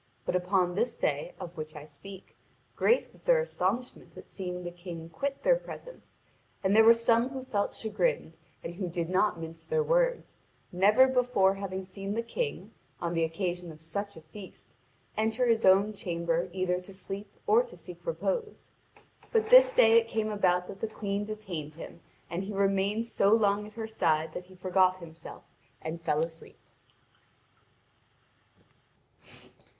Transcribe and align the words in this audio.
But 0.25 0.35
upon 0.35 0.73
this 0.73 0.97
day 0.97 1.35
of 1.39 1.57
which 1.57 1.75
I 1.75 1.85
speak, 1.85 2.35
great 2.75 3.11
was 3.11 3.23
their 3.25 3.39
astonishment 3.39 4.17
at 4.17 4.31
seeing 4.31 4.63
the 4.63 4.71
King 4.71 5.09
quit 5.13 5.43
their 5.43 5.55
presence; 5.57 6.17
and 6.63 6.75
there 6.75 6.83
were 6.83 6.95
some 6.95 7.29
who 7.29 7.43
felt 7.43 7.75
chagrined, 7.75 8.39
and 8.63 8.73
who 8.73 8.89
did 8.89 9.11
not 9.11 9.39
mince 9.39 9.67
their 9.67 9.83
words, 9.83 10.37
never 10.71 11.07
before 11.07 11.53
having 11.53 11.83
seen 11.83 12.15
the 12.15 12.23
King, 12.23 12.71
on 12.99 13.13
the 13.13 13.23
occasion 13.23 13.71
of 13.71 13.79
such 13.79 14.17
a 14.17 14.21
feast, 14.21 14.73
enter 15.17 15.45
his 15.45 15.65
own 15.65 15.93
chamber 15.93 16.49
either 16.51 16.81
to 16.81 16.95
sleep 16.95 17.31
or 17.45 17.61
to 17.61 17.77
seek 17.77 18.03
repose. 18.03 18.71
But 19.31 19.51
this 19.51 19.71
day 19.71 19.99
it 19.99 20.07
came 20.07 20.31
about 20.31 20.65
that 20.67 20.81
the 20.81 20.87
Queen 20.87 21.25
detained 21.25 21.75
him, 21.75 21.99
and 22.27 22.43
he 22.43 22.51
remained 22.53 23.05
so 23.05 23.29
long 23.29 23.67
at 23.67 23.73
her 23.73 23.87
side 23.87 24.33
that 24.33 24.45
he 24.45 24.55
forgot 24.55 24.97
himself 24.97 25.43
and 25.79 26.01
fell 26.01 26.21
asleep. 26.21 26.57